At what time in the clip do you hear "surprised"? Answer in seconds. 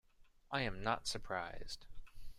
1.07-1.85